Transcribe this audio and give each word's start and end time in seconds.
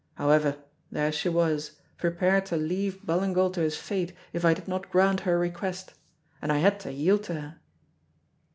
However, 0.15 0.57
there 0.91 1.11
she 1.11 1.29
was, 1.29 1.73
prepared 1.99 2.47
to 2.47 2.57
leave 2.57 3.05
Ballingall 3.05 3.51
to 3.51 3.61
his 3.61 3.77
fate 3.77 4.13
if 4.33 4.43
I 4.43 4.55
did 4.55 4.67
not 4.67 4.89
grant 4.89 5.19
her 5.19 5.37
request, 5.37 5.93
and 6.41 6.51
I 6.51 6.57
had 6.57 6.79
to 6.79 6.91
yield 6.91 7.21
to 7.25 7.39
her." 7.39 7.59